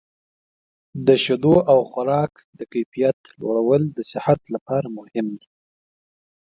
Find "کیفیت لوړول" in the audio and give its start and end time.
2.73-3.83